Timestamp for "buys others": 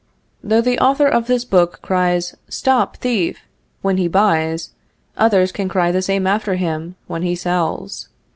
4.07-5.51